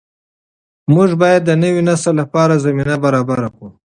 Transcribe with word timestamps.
موږ 0.93 1.09
باید 1.21 1.41
د 1.45 1.51
نوي 1.63 1.81
نسل 1.89 2.13
لپاره 2.21 2.61
زمینه 2.65 2.95
برابره 3.03 3.47
کړو. 3.55 3.67